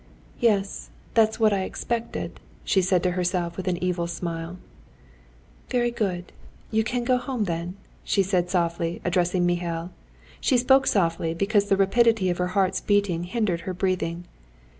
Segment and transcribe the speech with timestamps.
[0.39, 4.57] "Yes, that's what I expected!" she said to herself with an evil smile.
[5.69, 6.31] "Very good,
[6.71, 9.91] you can go home then," she said softly, addressing Mihail.
[10.39, 14.25] She spoke softly because the rapidity of her heart's beating hindered her breathing.